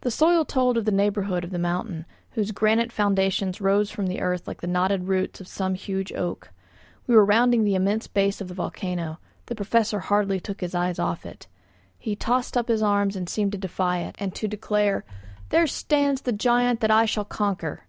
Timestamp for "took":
10.40-10.62